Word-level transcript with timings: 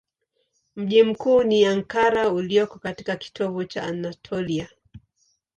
Mji 0.75 1.03
mkuu 1.03 1.43
ni 1.43 1.65
Ankara 1.65 2.29
ulioko 2.29 2.79
katika 2.79 3.15
kitovu 3.15 3.63
cha 3.65 3.83
Anatolia. 3.83 4.69